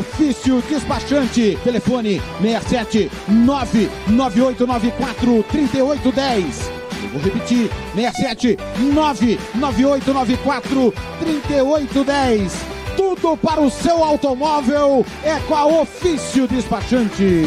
[0.00, 1.56] Ofício Despachante.
[1.62, 6.70] Telefone 67 99894 3810.
[7.02, 8.58] Eu vou repetir: 67
[8.92, 12.52] 99894 3810.
[12.96, 17.44] Tudo para o seu automóvel é com a Ofício Despachante.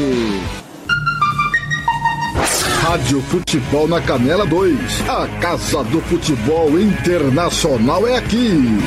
[2.81, 5.09] Rádio Futebol na Canela 2.
[5.09, 8.77] A Casa do Futebol Internacional é aqui.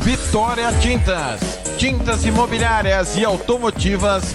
[0.00, 1.61] Vitória Tintas.
[1.78, 4.34] Tintas imobiliárias e automotivas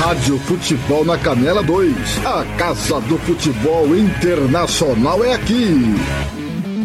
[0.00, 1.94] Rádio Futebol na Canela 2.
[2.24, 5.94] A Casa do Futebol Internacional é aqui.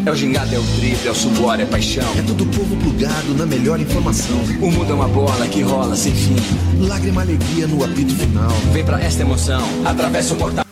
[0.06, 2.04] É o gingado, é o drible, é o suor, é paixão.
[2.20, 4.38] É todo povo plugado na melhor informação.
[4.62, 6.36] O mundo é uma bola que rola sem fim.
[6.78, 8.52] Lágrima, alegria no apito final.
[8.74, 10.65] Vem pra esta emoção, atravessa o portal.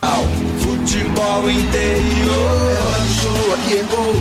[0.84, 2.76] Futebol interior.
[3.00, 4.12] Do show, aqui é gol.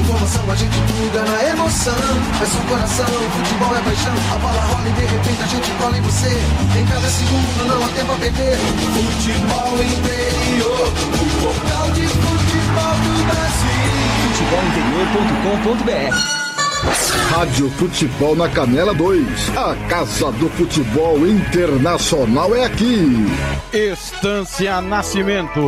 [0.00, 1.94] Informação a gente pluga na emoção.
[2.42, 4.12] É só coração, futebol é paixão.
[4.30, 6.38] A bola rola e de repente a gente cola em você.
[6.78, 8.58] Em cada segundo não há tempo a perder.
[8.58, 10.92] Futebol interior.
[11.14, 13.80] O portal de futebol do Brasil.
[14.36, 16.39] Futebolinterior.com.br
[16.82, 19.56] Rádio Futebol na Canela 2.
[19.56, 23.26] A Casa do Futebol Internacional é aqui.
[23.72, 25.60] Estância Nascimento,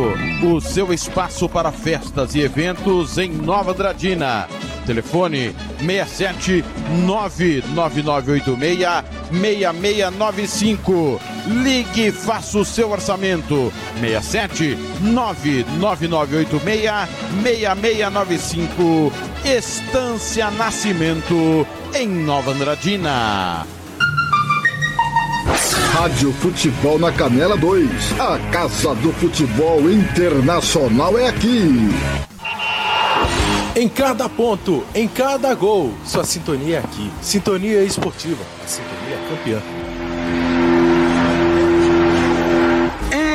[0.43, 4.47] o seu espaço para festas e eventos em Nova Dradina.
[4.87, 6.65] Telefone 67
[7.05, 8.79] 99986
[9.31, 11.19] 6695.
[11.45, 13.71] Ligue e faça o seu orçamento.
[13.99, 17.09] 67 99986
[17.43, 19.11] 6695.
[19.43, 23.67] Estância Nascimento em Nova Andradina.
[25.93, 28.19] Rádio Futebol na Canela 2.
[28.19, 31.89] A Casa do Futebol Internacional é aqui.
[33.75, 37.11] Em cada ponto, em cada gol, sua sintonia é aqui.
[37.21, 39.82] Sintonia esportiva, a sintonia campeã.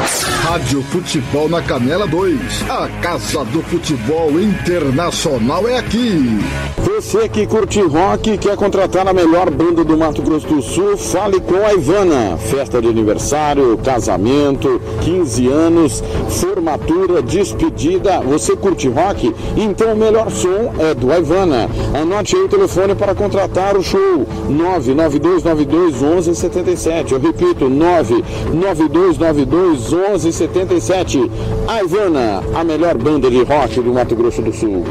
[0.00, 2.64] Rádio Futebol na Canela 2.
[2.68, 6.38] A Casa do Futebol Internacional é aqui.
[6.78, 10.96] Você que curte rock e quer contratar a melhor banda do Mato Grosso do Sul,
[10.96, 12.38] fale com a Ivana.
[12.38, 18.20] Festa de aniversário, casamento, 15 anos, formatura, despedida.
[18.20, 19.34] Você curte rock?
[19.56, 21.68] Então o melhor som é do Ivana.
[21.94, 27.12] Anote aí o telefone para contratar o show: 99292 1177.
[27.12, 31.30] Eu repito, 99292 1177.
[31.68, 34.84] A Ivana, a melhor banda de rock do Mato Grosso do Sul.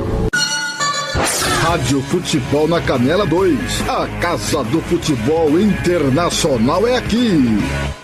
[1.69, 3.87] Rádio Futebol na Canela 2.
[3.87, 7.59] A Casa do Futebol Internacional é aqui.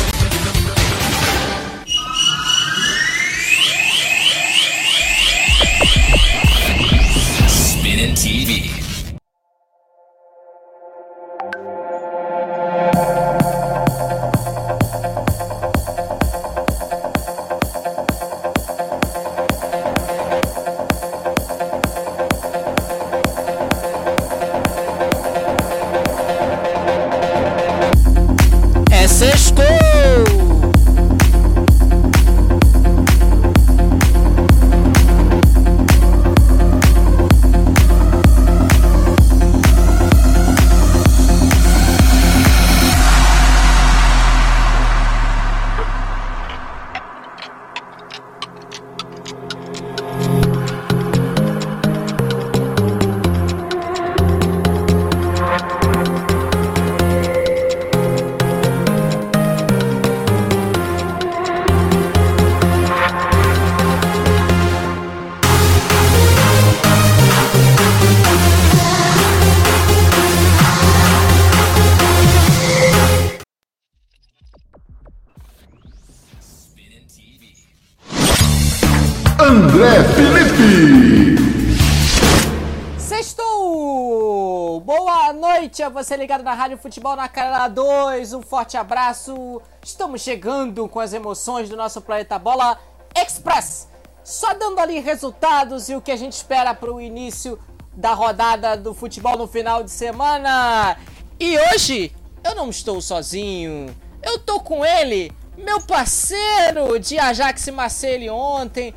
[85.83, 88.33] A você ligado na Rádio Futebol na Canela 2.
[88.33, 89.61] Um forte abraço.
[89.83, 92.77] Estamos chegando com as emoções do nosso Planeta Bola
[93.15, 93.87] Express.
[94.23, 97.59] Só dando ali resultados e o que a gente espera para o início
[97.93, 100.97] da rodada do futebol no final de semana.
[101.39, 103.95] E hoje eu não estou sozinho.
[104.21, 108.93] Eu tô com ele, meu parceiro de Ajax e Marseille ontem,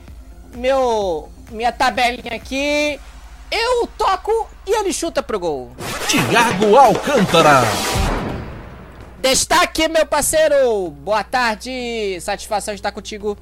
[0.54, 3.00] meu minha tabelinha aqui.
[3.50, 5.70] Eu toco e ele chuta pro gol.
[6.08, 7.62] Tiago Alcântara.
[9.20, 10.90] Destaque, meu parceiro.
[10.90, 12.20] Boa tarde.
[12.20, 13.38] Satisfação de estar contigo.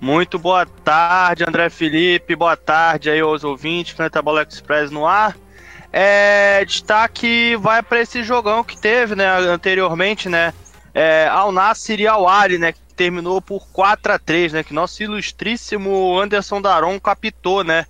[0.00, 2.36] Muito boa tarde, André Felipe.
[2.36, 3.94] Boa tarde aí aos ouvintes.
[3.94, 5.36] Planeta Bola Express no ar.
[5.92, 10.52] É, destaque vai para esse jogão que teve, né, anteriormente, né?
[10.94, 14.72] É, Al Nassr e Al Ali, né, que terminou por 4 a 3, né, que
[14.72, 17.86] nosso ilustríssimo Anderson Daron captou, né?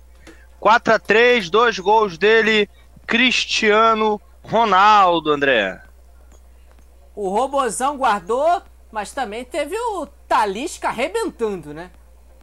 [0.59, 2.69] 4 a 3, dois gols dele,
[3.13, 5.79] Cristiano Ronaldo, André.
[7.15, 11.91] O Robozão guardou, mas também teve o Talisca arrebentando, né?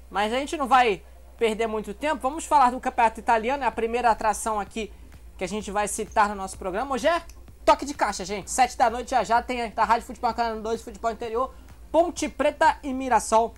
[0.08, 1.02] Mas a gente não vai
[1.36, 2.22] perder muito tempo.
[2.22, 4.92] Vamos falar do Campeonato Italiano, é a primeira atração aqui
[5.36, 6.94] que a gente vai citar no nosso programa.
[6.94, 7.20] Hoje é
[7.64, 8.48] toque de caixa, gente.
[8.48, 11.52] Sete da noite já já tem a Rádio Futebol Canal 2, Futebol Interior,
[11.90, 13.56] Ponte Preta e Mirassol.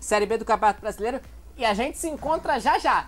[0.00, 1.20] Série B do Campeonato Brasileiro.
[1.56, 3.06] E a gente se encontra já já.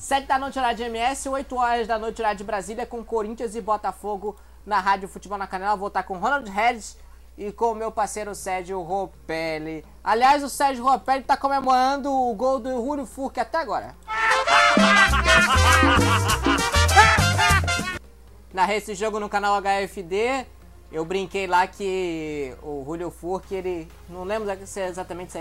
[0.00, 3.54] 7 da noite, horário de MS, 8 horas da noite, horário de Brasília, com Corinthians
[3.54, 5.76] e Botafogo na Rádio Futebol na Canela.
[5.76, 6.96] Vou estar com Ronald Regis
[7.36, 9.84] e com o meu parceiro Sérgio Ropelli.
[10.02, 13.94] Aliás, o Sérgio Ropelli está comemorando o gol do Rúlio Furque até agora.
[18.54, 20.46] Narrei esse jogo no canal HFD.
[20.90, 23.86] Eu brinquei lá que o Julio Furque, ele.
[24.08, 24.88] Não lembro se é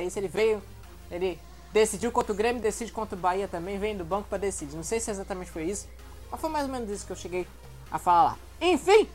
[0.03, 0.61] isso ele veio.
[1.09, 1.39] Ele
[1.71, 4.75] decidiu contra o Grêmio, decide contra o Bahia também, vem do banco para decidir.
[4.75, 5.87] Não sei se exatamente foi isso,
[6.31, 7.47] mas foi mais ou menos isso que eu cheguei
[7.91, 8.37] a falar.
[8.61, 9.07] Enfim,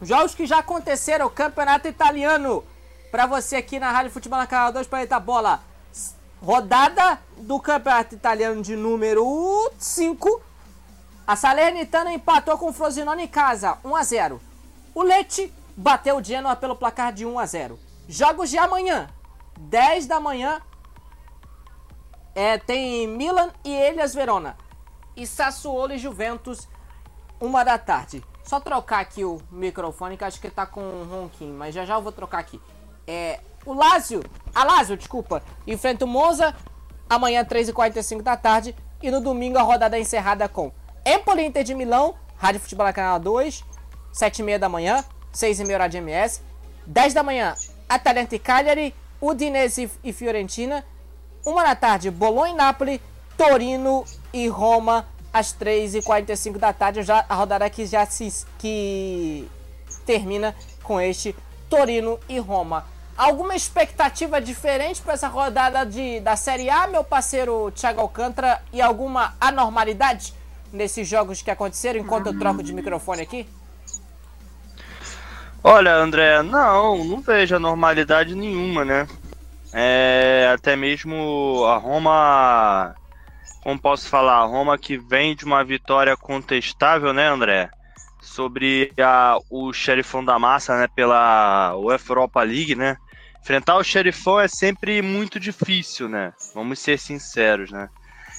[0.00, 2.64] jogos que já aconteceram, Campeonato Italiano.
[3.10, 5.60] Pra você aqui na Rádio Futebol na Canal 2 Planeta Bola.
[6.40, 10.40] Rodada do Campeonato Italiano de número 5.
[11.26, 14.40] A Salernitana empatou com o Frosinone em casa, 1 a 0.
[14.94, 17.78] O Lecce bateu o Genoa pelo placar de 1 a 0.
[18.08, 19.08] Jogos de amanhã,
[19.58, 20.60] 10 da manhã,
[22.34, 24.56] é, tem Milan e Elias Verona.
[25.16, 26.68] E Sassuolo e Juventus,
[27.40, 28.24] 1 da tarde.
[28.44, 31.94] Só trocar aqui o microfone que acho que tá com um ronquinho, mas já já
[31.94, 32.60] eu vou trocar aqui.
[33.06, 34.22] É, o Lazio,
[34.54, 36.54] a Lazio, desculpa, enfrenta o Monza
[37.08, 40.72] amanhã 3h45 da tarde e no domingo a rodada é encerrada com
[41.04, 43.64] Empoli Inter de Milão, Rádio Futebol na Canal 2,
[44.12, 46.42] 7h30 da manhã, 6h30 horário de MS,
[46.86, 47.54] 10 da manhã
[47.88, 50.84] Atalanta e Cagliari, Udinese e Fiorentina,
[51.44, 53.00] 1 da tarde Bolonha e Napoli,
[53.36, 59.48] Torino e Roma às 3h45 da tarde, já, a rodada que já se que
[60.04, 61.34] termina com este
[61.70, 62.84] Torino e Roma.
[63.16, 68.80] Alguma expectativa diferente para essa rodada de, da Série A, meu parceiro Thiago Alcântara, e
[68.80, 70.34] alguma anormalidade
[70.72, 73.46] nesses jogos que aconteceram enquanto eu troco de microfone aqui?
[75.62, 79.06] Olha, André, não, não vejo anormalidade nenhuma, né?
[79.72, 82.94] É, até mesmo a Roma,
[83.62, 87.70] como posso falar, a Roma que vem de uma vitória contestável, né, André?
[88.20, 92.96] Sobre a, o xerifão da massa, né, pela UEFA Europa League, né?
[93.40, 96.32] Enfrentar o xerifão é sempre muito difícil, né?
[96.54, 97.88] Vamos ser sinceros, né?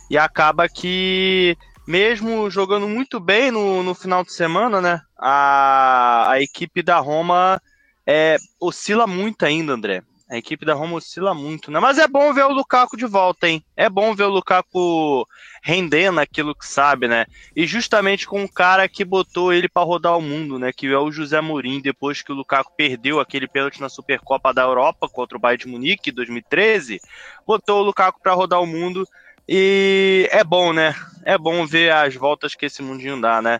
[0.10, 5.02] E acaba que mesmo jogando muito bem no, no final de semana, né?
[5.18, 7.62] A, a equipe da Roma
[8.08, 10.04] é, oscila muito ainda, André.
[10.34, 11.80] A equipe da Roma oscila muito, né?
[11.80, 13.64] Mas é bom ver o Lukaku de volta, hein?
[13.78, 15.28] É bom ver o Lukaku
[15.62, 17.28] rendendo aquilo que sabe, né?
[17.56, 20.72] E justamente com um cara que botou ele para rodar o mundo, né?
[20.74, 24.64] Que é o José Mourinho, depois que o Lukaku perdeu aquele pênalti na Supercopa da
[24.64, 27.00] Europa contra o Bayern de Munique, 2013,
[27.46, 29.08] botou o Lukaku para rodar o mundo
[29.48, 30.96] e é bom, né?
[31.24, 33.60] É bom ver as voltas que esse mundinho dá, né?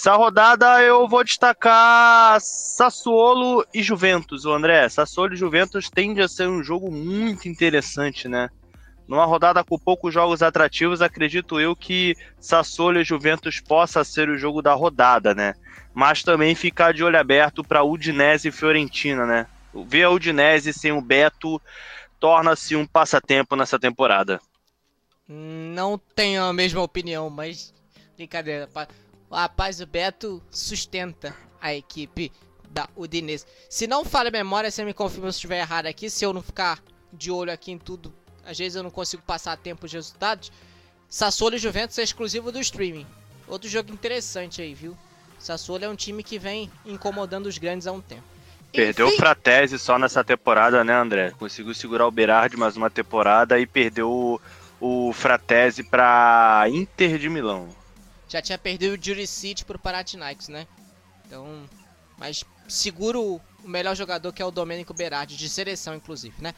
[0.00, 4.88] Essa rodada eu vou destacar Sassuolo e Juventus, o André.
[4.88, 8.48] Sassuolo e Juventus tende a ser um jogo muito interessante, né?
[9.06, 14.38] Numa rodada com poucos jogos atrativos, acredito eu que Sassuolo e Juventus possa ser o
[14.38, 15.54] jogo da rodada, né?
[15.92, 19.46] Mas também ficar de olho aberto para Udinese e Fiorentina, né?
[19.86, 21.60] Ver a Udinese sem o Beto
[22.18, 24.40] torna-se um passatempo nessa temporada.
[25.28, 27.74] Não tenho a mesma opinião, mas.
[28.16, 28.66] Brincadeira.
[29.30, 32.32] O rapaz, o Beto sustenta a equipe
[32.68, 33.46] da Udinese.
[33.68, 36.10] Se não falha a memória, você me confirma se estiver errado aqui.
[36.10, 36.82] Se eu não ficar
[37.12, 38.12] de olho aqui em tudo,
[38.44, 40.50] às vezes eu não consigo passar tempo de resultados.
[41.08, 43.06] Sassuolo e Juventus é exclusivo do streaming.
[43.46, 44.96] Outro jogo interessante aí, viu?
[45.38, 48.24] Sassuolo é um time que vem incomodando os grandes há um tempo.
[48.72, 49.14] Perdeu Enfim...
[49.14, 51.32] o Fratese só nessa temporada, né, André?
[51.38, 54.40] Conseguiu segurar o Berardi mais uma temporada e perdeu
[54.80, 57.79] o Fratese para Inter de Milão.
[58.30, 60.66] Já tinha perdido o Juricic pro Panathinaikos, né?
[61.26, 61.68] Então,
[62.16, 66.54] mas seguro o melhor jogador que é o Domenico Berardi, de seleção inclusive, né?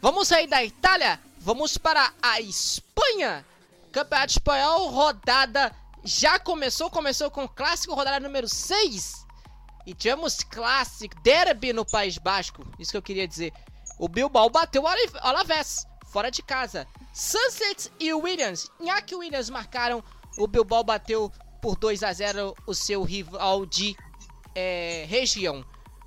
[0.00, 3.44] Vamos sair da Itália, vamos para a Espanha.
[3.92, 9.24] Campeonato Espanhol, rodada já começou, começou com o clássico, rodada número 6.
[9.86, 13.52] E tivemos clássico, derby no País Basco, isso que eu queria dizer.
[13.98, 14.86] O Bilbao bateu o
[15.20, 16.86] Alavés, fora de casa.
[17.12, 18.70] Sunset e Williams.
[18.80, 20.02] Iñaki Williams marcaram.
[20.36, 23.96] O Bilbao bateu por 2 a 0 o seu rival de
[24.54, 25.64] é, região.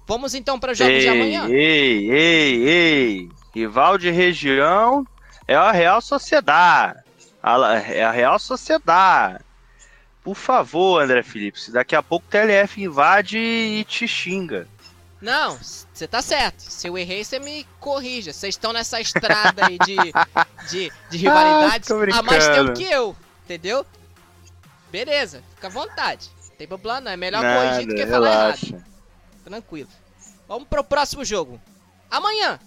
[0.07, 1.49] Vamos então para os jogos ei, de amanhã.
[1.49, 3.29] Ei, ei, ei.
[3.53, 5.05] Rival de região
[5.47, 6.99] é a Real Sociedade.
[7.89, 9.43] É a Real Sociedade.
[10.23, 14.67] Por favor, André Felipe, daqui a pouco o TLF invade e te xinga.
[15.21, 15.57] Não,
[15.93, 16.61] você tá certo.
[16.61, 18.31] Se eu errei, você me corrija.
[18.31, 19.95] Vocês estão nessa estrada aí de,
[20.69, 23.85] de, de rivalidades ah, há mais tempo que eu, entendeu?
[24.91, 26.29] Beleza, fica à vontade.
[26.49, 27.11] Não tem problema não.
[27.11, 28.67] É melhor Nada, corrigir do que falar relaxa.
[28.67, 28.85] errado.
[29.43, 29.89] Tranquilo.
[30.47, 31.61] Vamos pro próximo jogo.
[32.09, 32.59] Amanhã,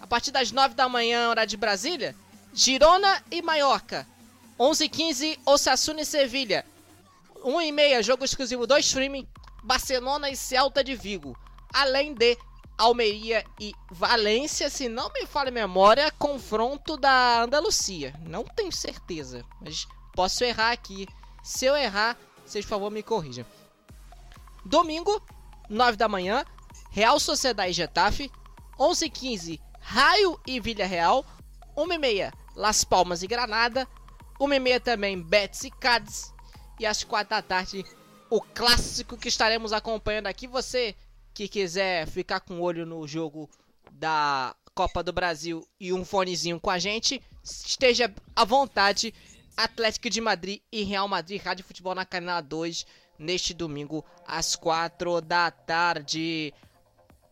[0.00, 2.14] a partir das 9 da manhã, hora de Brasília,
[2.52, 4.06] Girona e Maiorca.
[4.58, 6.64] 11h15, Osasuna e Sevilha.
[7.44, 9.26] 1h30, jogo exclusivo do streaming.
[9.62, 11.36] Barcelona e Celta de Vigo
[11.72, 12.36] além de
[12.76, 18.14] Almeria e Valência, se não me falha a memória, confronto da Andalucia.
[18.20, 21.06] Não tenho certeza, mas posso errar aqui.
[21.48, 22.14] Se eu errar,
[22.44, 23.46] vocês por favor me corrijam.
[24.66, 25.18] Domingo,
[25.70, 26.44] 9 da manhã,
[26.90, 28.30] Real Sociedade e Getafe,
[28.78, 31.24] 11h15, Raio e Vila Real,
[31.74, 33.88] 1h30, Las Palmas e Granada,
[34.38, 36.34] 1h30 também Betis e Cádiz,
[36.78, 37.82] e às 4 da tarde,
[38.28, 40.46] o clássico que estaremos acompanhando aqui.
[40.46, 40.94] Você
[41.32, 43.48] que quiser ficar com o olho no jogo
[43.90, 49.14] da Copa do Brasil e um fonezinho com a gente, esteja à vontade.
[49.58, 52.86] Atlético de Madrid e Real Madrid, Rádio Futebol na Canal 2,
[53.18, 56.54] neste domingo, às 4 da tarde.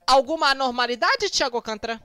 [0.05, 2.03] Alguma anormalidade, Thiago Cantra?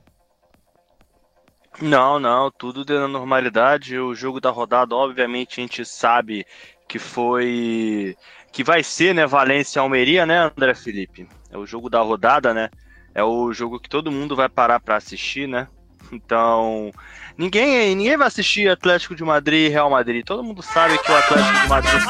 [1.81, 3.97] Não, não, tudo dentro da normalidade.
[3.97, 6.45] O jogo da rodada, obviamente, a gente sabe
[6.87, 8.15] que foi.
[8.51, 9.25] que vai ser, né?
[9.25, 11.27] Valência Almeria, né, André Felipe?
[11.51, 12.69] é o jogo da rodada, né?
[13.13, 15.67] É o jogo que todo mundo vai parar para assistir, né?
[16.11, 16.91] Então,
[17.37, 20.25] ninguém, ninguém vai assistir Atlético de Madrid e Real Madrid.
[20.25, 22.01] Todo mundo sabe que o Atlético de Madrid.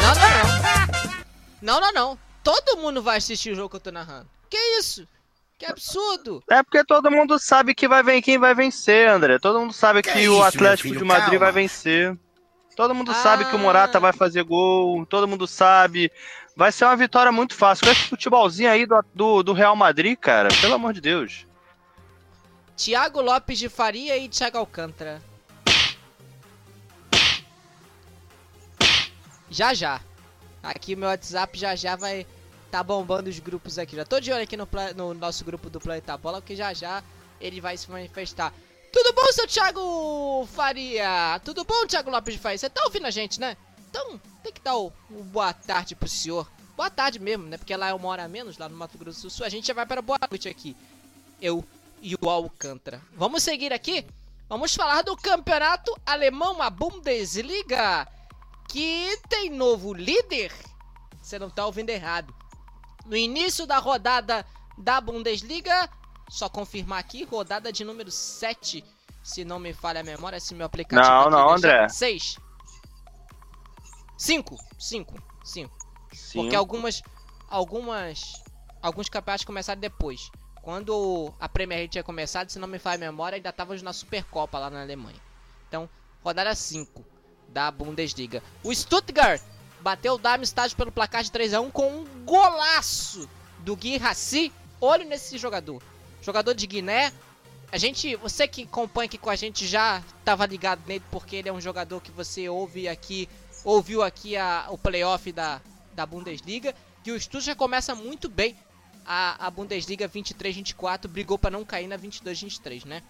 [0.00, 0.68] Não, não, não.
[1.60, 2.18] Não, não, não.
[2.42, 4.28] Todo mundo vai assistir o jogo que eu tô narrando.
[4.48, 5.06] Que isso?
[5.58, 6.42] Que absurdo!
[6.48, 9.40] É porque todo mundo sabe que vai quem vai vencer, André.
[9.40, 11.38] Todo mundo sabe que, que é o Atlético de Madrid Calma.
[11.40, 12.16] vai vencer.
[12.76, 16.12] Todo mundo sabe que o Morata vai fazer gol, todo mundo sabe.
[16.56, 17.84] Vai ser uma vitória muito fácil.
[17.84, 21.47] Com esse futebolzinho aí do, do, do Real Madrid, cara, pelo amor de Deus.
[22.78, 25.20] Thiago Lopes de Faria e Thiago Alcântara.
[29.50, 30.00] Já já.
[30.62, 32.24] Aqui meu WhatsApp já já vai
[32.70, 33.96] tá bombando os grupos aqui.
[33.96, 37.02] Já tô de olho aqui no, no nosso grupo do Planeta Bola, porque já já
[37.40, 38.54] ele vai se manifestar.
[38.92, 41.40] Tudo bom, seu Thiago Faria?
[41.44, 42.58] Tudo bom, Thiago Lopes de Faria?
[42.58, 43.56] Você tá ouvindo a gente, né?
[43.90, 46.48] Então, tem que dar o, o boa tarde pro senhor.
[46.76, 47.58] Boa tarde mesmo, né?
[47.58, 49.44] Porque lá é uma hora a menos, lá no Mato Grosso do Sul.
[49.44, 50.76] A gente já vai para boa noite aqui.
[51.40, 51.64] Eu
[52.00, 53.00] e o Alcântara.
[53.14, 54.06] Vamos seguir aqui?
[54.48, 58.08] Vamos falar do campeonato alemão, a Bundesliga,
[58.68, 60.52] que tem novo líder.
[61.20, 62.34] Você não tá ouvindo errado.
[63.04, 65.88] No início da rodada da Bundesliga,
[66.28, 68.84] só confirmar aqui, rodada de número 7,
[69.22, 71.88] se não me falha a memória, se meu aplicativo Não, aqui não, André.
[71.88, 72.38] 6.
[74.16, 75.14] 5, 5,
[75.44, 75.78] 5.
[76.32, 77.02] Porque algumas
[77.48, 78.32] algumas
[78.82, 80.30] alguns campeonatos começaram depois.
[80.68, 83.90] Quando a Premier League tinha começado, se não me falha a memória, ainda estávamos na
[83.90, 85.16] Supercopa lá na Alemanha.
[85.66, 85.88] Então,
[86.22, 87.02] rodada 5
[87.48, 88.42] da Bundesliga.
[88.62, 89.40] O Stuttgart
[89.80, 93.26] bateu o Darmstadt pelo placar de 3 a 1 com um golaço
[93.60, 94.52] do Gui Rassi.
[94.78, 95.82] Olho nesse jogador.
[96.20, 97.14] Jogador de Guiné.
[97.72, 101.48] A gente, você que acompanha aqui com a gente já estava ligado nele porque ele
[101.48, 103.26] é um jogador que você ouve aqui,
[103.64, 105.62] ouviu aqui a, o playoff da,
[105.94, 106.74] da Bundesliga.
[107.06, 108.54] E o Stuttgart começa muito bem
[109.10, 113.02] a, a Bundesliga 23-24, brigou para não cair na 22-23, né?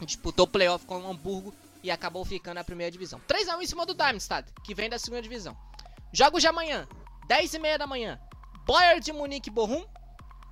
[0.00, 3.20] Disputou playoff com o Hamburgo e acabou ficando na primeira divisão.
[3.26, 5.56] 3x1 em cima do Darmstadt, que vem da segunda divisão.
[6.12, 6.86] Jogos de amanhã,
[7.28, 8.20] 10h30 da manhã.
[8.64, 9.84] Bayern de Munique Bochum.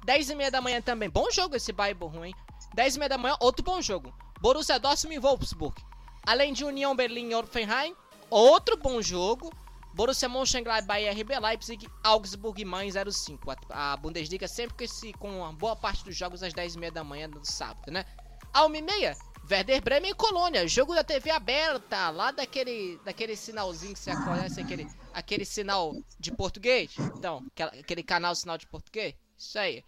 [0.05, 1.09] 10h30 da manhã também.
[1.09, 2.35] Bom jogo esse Bayern Bochum, hein?
[2.77, 4.13] 10h30 da manhã, outro bom jogo.
[4.41, 5.81] Borussia Dortmund e Wolfsburg.
[6.27, 7.95] Além de União Berlim e Hoffenheim,
[8.29, 9.53] outro bom jogo.
[9.95, 13.51] Borussia Mönchengladbach e RB Leipzig, Augsburg e Mainz 05.
[13.69, 17.05] A, a Bundesliga sempre com, esse, com uma boa parte dos jogos às 10h30 da
[17.05, 18.05] manhã do sábado, né?
[18.53, 19.17] A 1h30,
[19.51, 20.67] Werder Bremen e Colônia.
[20.67, 26.33] Jogo da TV aberta, lá daquele, daquele sinalzinho que você conhece, aquele, aquele sinal de
[26.33, 26.95] português.
[27.17, 29.15] Então, aquele canal sinal de português.
[29.37, 29.85] Isso aí.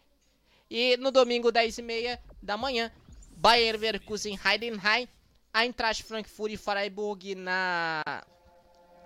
[0.70, 2.92] E no domingo, 10h30 da manhã,
[3.36, 5.08] Bayern Leverkusen Heidenheim,
[5.54, 8.02] Eintracht Frankfurt e Freiburg na,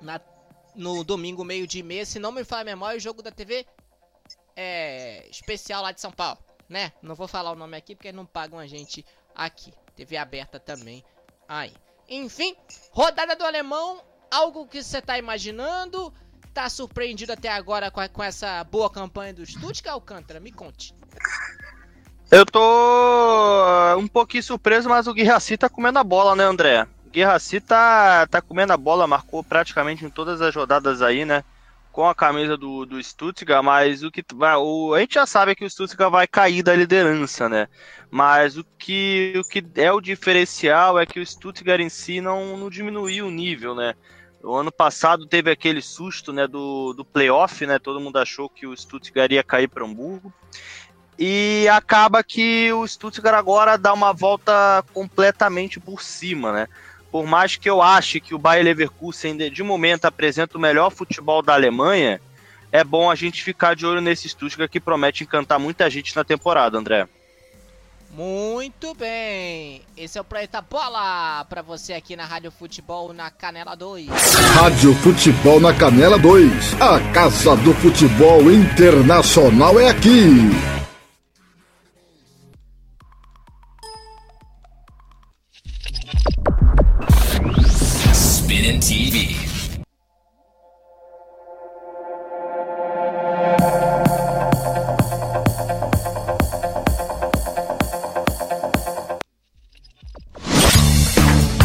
[0.00, 0.18] na
[0.78, 2.06] no domingo, meio de meia.
[2.06, 3.66] Se não me falha a memória, o jogo da TV
[4.56, 6.38] é especial lá de São Paulo,
[6.68, 6.92] né?
[7.02, 9.72] Não vou falar o nome aqui porque não pagam a gente aqui.
[9.96, 11.04] TV aberta também
[11.48, 11.72] aí.
[12.08, 12.54] Enfim,
[12.92, 16.12] rodada do alemão, algo que você tá imaginando?
[16.54, 20.40] Tá surpreendido até agora com, a- com essa boa campanha do Stuttgart, Alcântara?
[20.40, 20.94] Me conte.
[22.30, 26.86] Eu tô ah, um pouquinho surpreso, mas o Guirassi tá comendo a bola, né, André?
[27.08, 31.44] Guirassi tá, tá comendo a bola, marcou praticamente em todas as rodadas aí, né?
[31.90, 34.24] Com a camisa do, do Stuttgart, mas o que
[34.60, 37.66] o, a gente já sabe que o Stuttgart vai cair da liderança, né?
[38.10, 42.56] Mas o que, o que é o diferencial é que o Stuttgart em si não,
[42.56, 43.94] não diminuiu o nível, né?
[44.42, 47.78] O ano passado teve aquele susto, né, do, do playoff, né?
[47.78, 50.32] Todo mundo achou que o Stuttgart ia cair para Hamburgo.
[51.18, 56.68] E acaba que o Stuttgart agora dá uma volta completamente por cima, né?
[57.10, 60.90] Por mais que eu ache que o Bayer Leverkusen de, de momento apresenta o melhor
[60.90, 62.20] futebol da Alemanha,
[62.70, 66.22] é bom a gente ficar de olho nesse Stuttgart que promete encantar muita gente na
[66.22, 67.08] temporada, André.
[68.10, 69.82] Muito bem.
[69.96, 74.08] Esse é o Planeta Bola pra você aqui na Rádio Futebol na Canela 2.
[74.54, 76.80] Rádio Futebol na Canela 2.
[76.80, 80.87] A Casa do Futebol Internacional é aqui.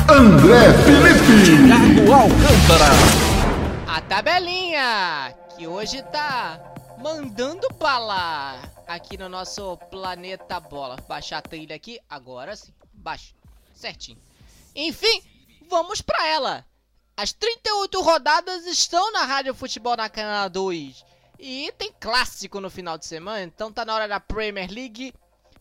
[0.10, 1.24] André Felipe.
[1.44, 2.92] Thiago Alcântara.
[3.86, 10.96] A tabelinha que hoje tá mandando bala aqui no nosso Planeta Bola.
[11.06, 12.72] Baixar a trilha aqui, agora sim.
[12.94, 13.34] Baixa.
[13.76, 14.20] Certinho.
[14.74, 15.22] Enfim,
[15.70, 16.66] vamos pra ela.
[17.15, 21.06] As 38 rodadas estão na Rádio Futebol na Canal 2.
[21.38, 25.13] E tem clássico no final de semana, então tá na hora da Premier League.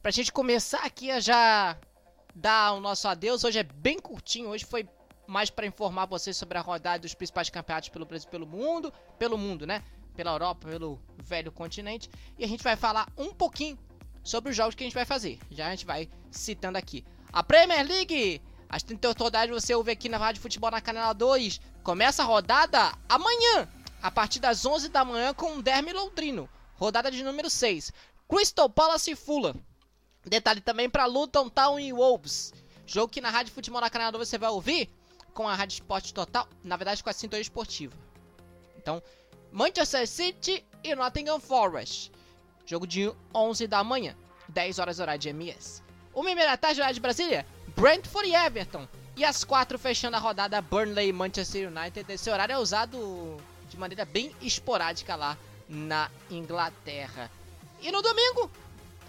[0.03, 1.77] Pra gente começar aqui a já
[2.35, 3.45] dar o nosso adeus.
[3.45, 4.89] Hoje é bem curtinho, hoje foi
[5.27, 8.91] mais pra informar vocês sobre a rodada dos principais campeonatos pelo Brasil pelo mundo.
[9.19, 9.85] Pelo mundo, né?
[10.17, 12.09] Pela Europa, pelo velho continente.
[12.39, 13.79] E a gente vai falar um pouquinho
[14.25, 15.39] sobre os jogos que a gente vai fazer.
[15.51, 17.05] Já a gente vai citando aqui.
[17.31, 18.41] A Premier League,
[18.73, 21.61] As 38 rodadas você ouve aqui na Rádio Futebol na Canela 2.
[21.83, 23.69] Começa a rodada amanhã,
[24.03, 26.49] a partir das 11 da manhã com o Derby Londrino.
[26.77, 27.93] Rodada de número 6.
[28.27, 29.55] Crystal Palace e Fulham.
[30.25, 32.55] Detalhe também para Luton Town e Wolves.
[32.87, 34.89] Jogo que na Rádio Futebol na Canela 2 você vai ouvir
[35.35, 37.95] com a Rádio Esporte Total, na verdade com a Sintonia Esportiva.
[38.79, 39.03] Então,
[39.51, 42.11] Manchester City e Nottingham Forest.
[42.65, 44.17] Jogo de 11 da manhã,
[44.49, 45.83] 10 horas horário de MS.
[46.15, 48.87] 1 e meia da tarde, horário de Brasília, Brentford e Everton.
[49.17, 52.11] E às 4 fechando a rodada, Burnley e Manchester United.
[52.11, 53.37] Esse horário é usado
[53.69, 55.37] de maneira bem esporádica lá
[55.69, 57.31] na Inglaterra.
[57.81, 58.51] E no domingo,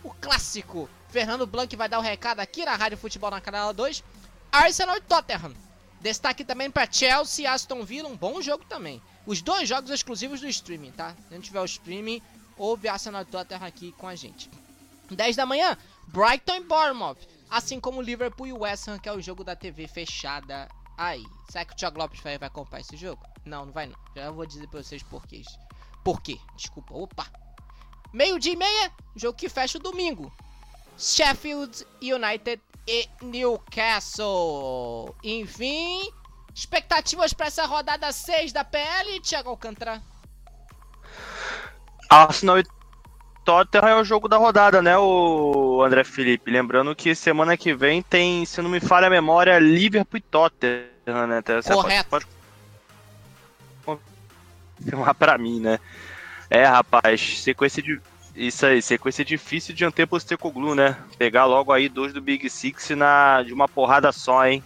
[0.04, 0.90] o clássico.
[1.10, 4.04] Fernando Blanc vai dar o um recado aqui na Rádio Futebol na Canela 2.
[4.52, 5.54] Arsenal e Tottenham.
[6.02, 9.02] Destaque também para Chelsea e Aston Villa, um bom jogo também.
[9.26, 11.16] Os dois jogos exclusivos do streaming, tá?
[11.30, 12.22] Se não tiver o streaming,
[12.58, 14.50] ouve Arsenal e Tottenham aqui com a gente.
[15.10, 17.18] 10 da manhã, Brighton e Bournemouth.
[17.54, 21.24] Assim como Liverpool e West Ham, que é o jogo da TV fechada aí.
[21.48, 23.24] Será que o Thiago Lopes vai, vai acompanhar esse jogo?
[23.46, 23.96] Não, não vai não.
[24.16, 25.44] Já vou dizer pra vocês por quê.
[26.04, 26.40] Por quê?
[26.56, 26.96] Desculpa.
[26.96, 27.28] Opa.
[28.12, 30.36] Meio dia e meia, jogo que fecha o domingo.
[30.98, 35.16] Sheffield United e Newcastle.
[35.24, 36.12] Enfim,
[36.56, 40.02] expectativas para essa rodada 6 da PL, Thiago Alcântara?
[42.10, 42.64] Arsenal e
[43.44, 46.50] Tottenham é o jogo da rodada, né, o André Felipe?
[46.50, 51.28] Lembrando que semana que vem tem, se não me falha a memória, Liverpool e Tottenham,
[51.28, 51.40] né?
[51.40, 52.10] Então, Correto.
[52.10, 52.26] Pode,
[53.86, 54.02] pode
[54.78, 55.80] confirmar pra mim, né?
[56.50, 58.00] É, rapaz, sequência de.
[58.36, 60.98] Isso aí, sequência difícil de Antepo Stecoglu, né?
[61.18, 64.64] Pegar logo aí dois do Big Six na, de uma porrada só, hein?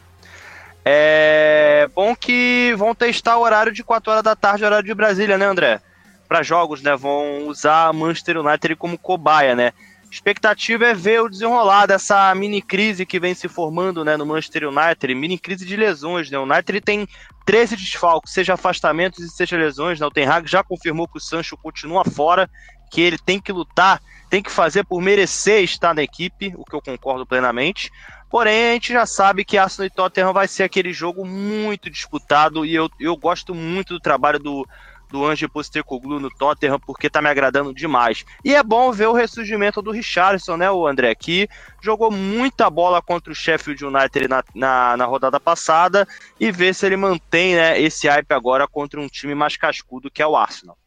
[0.86, 5.38] É bom que vão testar o horário de 4 horas da tarde, horário de Brasília,
[5.38, 5.82] né, André?
[6.28, 6.96] Para jogos, né?
[6.96, 9.72] Vão usar Manchester United como cobaia, né?
[10.10, 14.70] Expectativa é ver o desenrolar dessa mini crise que vem se formando né, no Manchester
[14.70, 16.32] United, mini crise de lesões.
[16.32, 16.40] Né?
[16.40, 17.08] O United tem
[17.46, 20.00] 13 desfalques, seja afastamentos e seja lesões.
[20.00, 20.06] Né?
[20.06, 22.50] O Ten Hag já confirmou que o Sancho continua fora,
[22.90, 26.74] que ele tem que lutar, tem que fazer por merecer estar na equipe, o que
[26.74, 27.92] eu concordo plenamente.
[28.30, 32.66] Porém, a gente já sabe que Arsenal e Tottenham vai ser aquele jogo muito disputado
[32.66, 34.68] e eu, eu gosto muito do trabalho do,
[35.10, 38.26] do Ange Postecoglou no Tottenham, porque tá me agradando demais.
[38.43, 41.48] E é bom ver o ressurgimento do Richardson, né, o André, que
[41.82, 46.08] jogou muita bola contra o Sheffield United na, na, na rodada passada,
[46.39, 50.22] e ver se ele mantém né, esse hype agora contra um time mais cascudo que
[50.22, 50.78] é o Arsenal.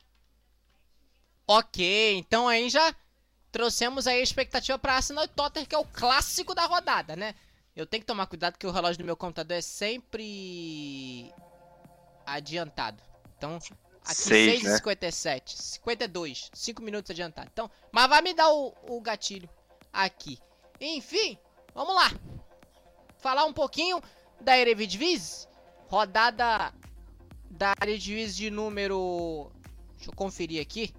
[1.46, 2.94] Ok, então aí já
[3.50, 7.34] trouxemos aí a expectativa para Arsenal e Tottenham, que é o clássico da rodada, né?
[7.74, 11.32] Eu tenho que tomar cuidado que o relógio do meu computador é sempre
[12.26, 13.02] adiantado.
[13.36, 13.58] Então,
[14.10, 14.76] aqui 6 né?
[14.76, 17.48] 57 52, 5 minutos adiantado.
[17.52, 19.48] Então, mas vai me dar o, o gatilho
[19.92, 20.38] aqui.
[20.80, 21.38] Enfim,
[21.74, 22.10] vamos lá.
[23.18, 24.02] Falar um pouquinho
[24.40, 25.46] da Eredivisie,
[25.88, 26.72] rodada
[27.50, 29.50] da Eredivisie de número
[30.00, 30.94] Deixa eu conferir aqui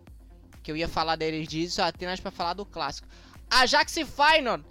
[0.61, 3.07] que eu ia falar da Eredivisie, só apenas para falar do clássico.
[3.49, 4.63] Ajax e Feyenoord,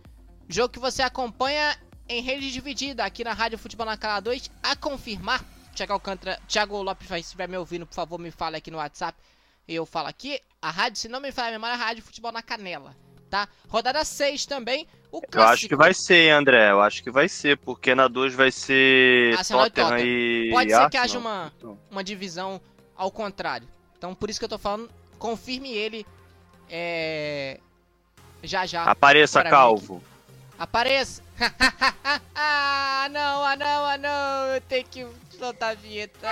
[0.49, 1.77] jogo que você acompanha
[2.09, 5.45] em rede dividida aqui na Rádio Futebol na Cala 2, a confirmar.
[5.81, 9.19] Thiago, Alcântara, Thiago Lopes, se estiver me ouvindo, por favor, me fale aqui no WhatsApp.
[9.67, 10.41] Eu falo aqui.
[10.61, 12.95] A rádio, se não me fala a memória, a Rádio Futebol na Canela,
[13.31, 13.49] tá?
[13.67, 15.39] Rodada 6 também, o clássico.
[15.39, 16.71] Eu acho que vai ser, André.
[16.71, 20.07] Eu acho que vai ser, porque na 2 vai ser Arsenal e Tottenham Tottenham.
[20.07, 21.53] e Pode ser que haja uma,
[21.91, 22.61] uma divisão
[22.95, 23.67] ao contrário.
[23.97, 26.07] Então, por isso que eu tô falando, confirme ele
[26.69, 27.59] é,
[28.43, 28.85] já já.
[28.85, 30.03] Apareça, mim Calvo.
[30.61, 31.23] Apareça!
[32.35, 35.07] ah, não, ah, não, ah, não, eu tenho que
[35.39, 36.29] soltar a vinheta.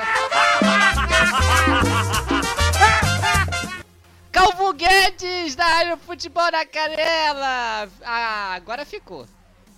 [4.31, 7.89] Calvo Guedes, da área Futebol na Canela!
[8.05, 9.27] Ah, agora ficou.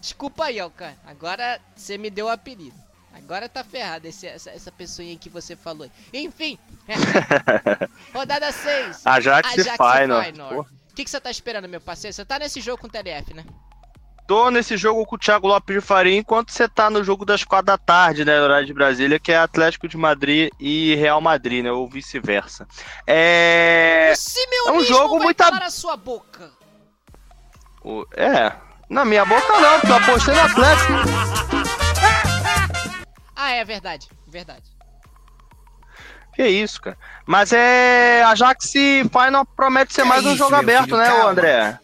[0.01, 0.95] Desculpa aí, Alcan.
[1.07, 2.75] Agora você me deu o apelido.
[3.15, 5.89] Agora tá ferrado esse, essa, essa pessoinha que você falou.
[6.13, 6.59] Enfim,
[8.13, 9.07] rodada 6.
[9.07, 10.41] Ajax e Feyenoord.
[10.41, 10.63] Pô.
[10.63, 12.13] O que, que você tá esperando, meu parceiro?
[12.13, 13.45] Você tá nesse jogo com o TDF, né?
[14.31, 17.43] Tô nesse jogo com o Thiago Lopes de Faria, enquanto você tá no jogo das
[17.43, 21.64] quatro da tarde, né, horário de Brasília, que é Atlético de Madrid e Real Madrid,
[21.64, 22.64] né, ou vice-versa.
[23.05, 24.12] É...
[24.69, 26.49] É um jogo vai muito calar a sua boca.
[27.83, 28.53] o- É,
[28.88, 30.93] na minha boca não, porque eu apostei no Atlético.
[33.35, 34.62] Ah, é verdade, verdade.
[36.37, 36.97] Que isso, cara.
[37.27, 38.23] Mas é.
[38.25, 41.25] Ajax e Final promete ser mais um isso, jogo aberto, filho, né, calma.
[41.25, 41.80] ô André?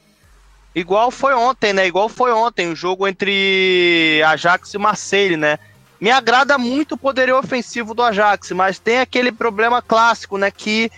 [0.77, 1.87] Igual foi ontem, né?
[1.87, 5.59] Igual foi ontem, o jogo entre Ajax e Marseille, né?
[5.99, 10.51] Me agrada muito o poderio ofensivo do Ajax, mas tem aquele problema clássico, né?
[10.51, 10.91] Que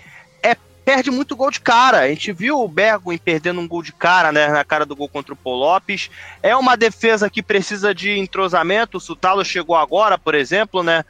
[0.42, 2.00] é perde muito gol de cara.
[2.00, 5.08] A gente viu o Bergwijn perdendo um gol de cara, né, na cara do gol
[5.08, 6.10] contra o Paul Lopes.
[6.42, 8.96] É uma defesa que precisa de entrosamento.
[8.96, 11.04] O Sutalo chegou agora, por exemplo, né?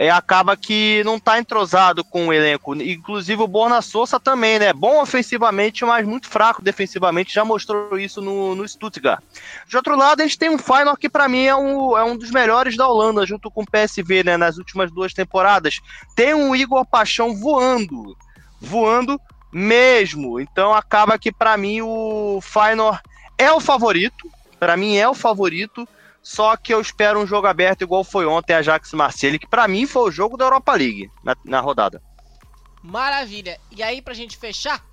[0.00, 2.74] É, acaba que não está entrosado com o elenco.
[2.74, 4.72] Inclusive o Borna Souza também, né?
[4.72, 7.34] Bom ofensivamente, mas muito fraco defensivamente.
[7.34, 9.22] Já mostrou isso no, no Stuttgart.
[9.68, 12.16] De outro lado, a gente tem um Feyenoord que para mim é um, é um
[12.16, 14.38] dos melhores da Holanda, junto com o PSV, né?
[14.38, 15.80] Nas últimas duas temporadas.
[16.16, 18.16] Tem um Igor Paixão voando.
[18.58, 19.20] Voando
[19.52, 20.40] mesmo.
[20.40, 23.00] Então acaba que para mim o Feyenoord
[23.36, 24.30] é o favorito.
[24.58, 25.86] Para mim é o favorito.
[26.22, 29.66] Só que eu espero um jogo aberto igual foi ontem a Ajax Marseille, que para
[29.66, 32.02] mim foi o jogo da Europa League na, na rodada.
[32.82, 33.60] Maravilha.
[33.70, 34.84] E aí, pra gente fechar,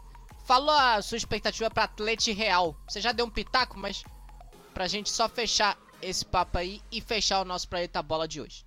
[0.46, 2.76] falou a sua expectativa pra Atlético Real.
[2.88, 4.04] Você já deu um pitaco, mas
[4.74, 8.67] pra gente só fechar esse papo aí e fechar o nosso Planeta Bola de hoje.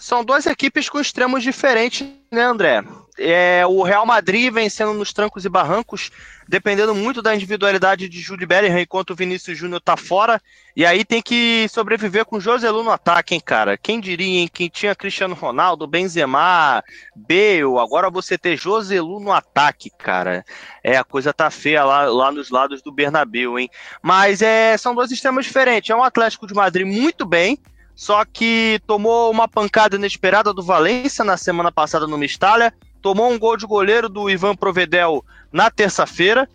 [0.00, 2.82] São duas equipes com extremos diferentes, né, André?
[3.18, 6.10] É, o Real Madrid vencendo nos trancos e barrancos,
[6.48, 10.40] dependendo muito da individualidade de Jude Bellingham, enquanto o Vinícius Júnior tá fora.
[10.74, 13.76] E aí tem que sobreviver com o Joselu no ataque, hein, cara?
[13.76, 14.48] Quem diria, hein?
[14.50, 16.82] Quem tinha Cristiano Ronaldo, Benzema,
[17.14, 20.42] Bale, agora você ter Joselu no ataque, cara.
[20.82, 23.68] É, a coisa tá feia lá, lá nos lados do Bernabéu, hein?
[24.02, 25.90] Mas é, são dois sistemas diferentes.
[25.90, 27.58] É um Atlético de Madrid muito bem,
[28.00, 33.38] só que tomou uma pancada inesperada do Valência na semana passada no Mistalha, tomou um
[33.38, 36.48] gol de goleiro do Ivan Provedel na terça-feira,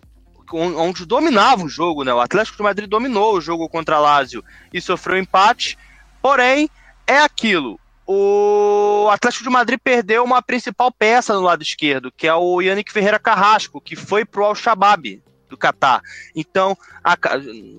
[0.52, 2.12] onde dominava o jogo, né?
[2.12, 4.42] O Atlético de Madrid dominou o jogo contra a Lazio
[4.74, 5.78] e sofreu empate.
[6.20, 6.68] Porém,
[7.06, 7.78] é aquilo.
[8.04, 12.92] O Atlético de Madrid perdeu uma principal peça no lado esquerdo, que é o Yannick
[12.92, 15.22] Ferreira Carrasco, que foi pro Al-Shabaab
[15.56, 16.02] do Catar.
[16.34, 17.16] Então, a,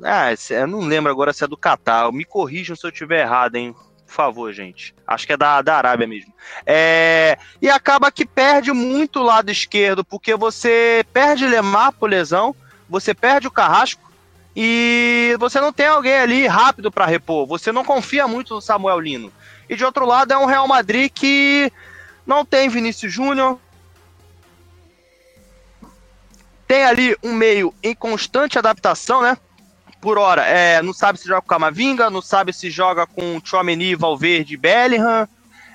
[0.03, 2.11] ah, eu não lembro agora se é do Catar.
[2.11, 3.75] Me corrijam se eu estiver errado, hein?
[4.05, 4.95] Por favor, gente.
[5.05, 6.33] Acho que é da, da Arábia mesmo.
[6.65, 12.55] É, e acaba que perde muito o lado esquerdo, porque você perde Lemar por lesão,
[12.89, 14.01] você perde o Carrasco
[14.55, 17.45] e você não tem alguém ali rápido para repor.
[17.45, 19.31] Você não confia muito no Samuel Lino.
[19.69, 21.71] E de outro lado é um Real Madrid que
[22.25, 23.59] não tem Vinícius Júnior,
[26.67, 29.37] tem ali um meio em constante adaptação, né?
[30.01, 33.95] Por hora, é, não sabe se joga com Camavinga, não sabe se joga com Chomeny,
[33.95, 35.27] Valverde Bellingham.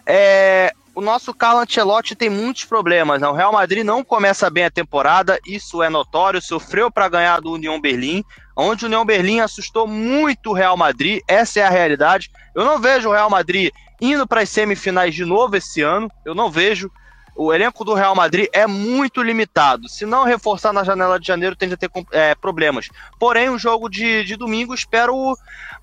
[0.07, 3.21] É, o nosso Carlo Ancelotti tem muitos problemas.
[3.21, 3.27] Né?
[3.27, 6.41] O Real Madrid não começa bem a temporada, isso é notório.
[6.41, 8.23] Sofreu para ganhar do União Berlim,
[8.55, 11.21] onde o União Berlim assustou muito o Real Madrid.
[11.27, 12.31] Essa é a realidade.
[12.55, 16.11] Eu não vejo o Real Madrid indo para as semifinais de novo esse ano.
[16.25, 16.91] Eu não vejo
[17.35, 19.88] o elenco do Real Madrid é muito limitado.
[19.88, 22.88] Se não reforçar na janela de janeiro, tende a ter é, problemas.
[23.18, 25.37] Porém, o jogo de, de domingo, espero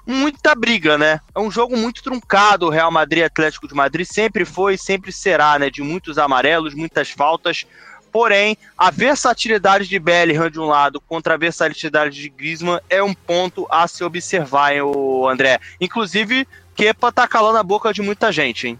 [0.05, 1.19] muita briga, né?
[1.33, 4.05] É um jogo muito truncado, o Real Madrid Atlético de Madrid.
[4.05, 5.69] Sempre foi, sempre será, né?
[5.69, 7.65] De muitos amarelos, muitas faltas.
[8.11, 13.13] Porém, a versatilidade de Bellingham de um lado contra a versatilidade de Griezmann é um
[13.13, 14.81] ponto a se observar, hein,
[15.29, 15.59] André.
[15.79, 18.79] Inclusive, Kepa tá calando a boca de muita gente, hein?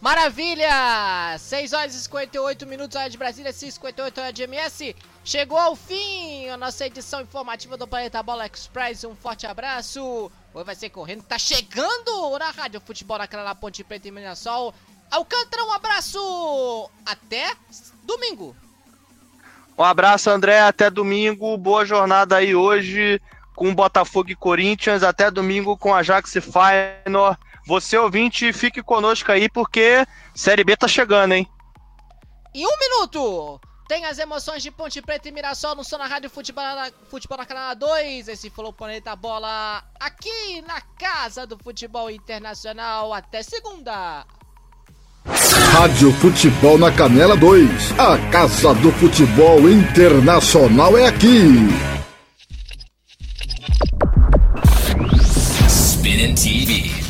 [0.00, 1.36] Maravilha!
[1.38, 4.96] 6 horas e 58 minutos, hora de Brasília, 6h58, hora de MS.
[5.22, 9.04] Chegou ao fim a nossa edição informativa do Planeta Bola Express.
[9.04, 10.32] Um forte abraço.
[10.54, 11.22] Hoje vai ser correndo.
[11.22, 14.74] Tá chegando na Rádio Futebol naquela na Ponte Preta e Mirassol.
[15.10, 16.90] Alcântara, um abraço.
[17.04, 17.52] Até
[18.04, 18.56] domingo.
[19.76, 20.60] Um abraço, André.
[20.60, 21.58] Até domingo.
[21.58, 23.20] Boa jornada aí hoje
[23.54, 25.02] com Botafogo e Corinthians.
[25.02, 27.38] Até domingo com Ajax e Feyenoord.
[27.70, 30.04] Você ouvinte, fique conosco aí porque
[30.34, 31.48] Série B tá chegando, hein?
[32.52, 33.60] Em um minuto!
[33.86, 37.38] Tem as emoções de Ponte Preta e Mirassol no Som na Rádio Futebol na, Futebol
[37.38, 38.26] na Canal 2.
[38.26, 43.14] Esse o Planeta Bola aqui na Casa do Futebol Internacional.
[43.14, 44.26] Até segunda!
[45.72, 48.00] Rádio Futebol na Canela 2.
[48.00, 51.46] A Casa do Futebol Internacional é aqui.
[55.68, 57.09] Spinning TV.